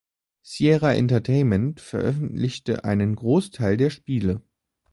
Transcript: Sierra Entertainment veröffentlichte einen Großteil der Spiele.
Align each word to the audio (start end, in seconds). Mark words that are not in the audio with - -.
Sierra 0.41 0.93
Entertainment 0.95 1.79
veröffentlichte 1.79 2.85
einen 2.85 3.13
Großteil 3.15 3.77
der 3.77 3.91
Spiele. 3.91 4.41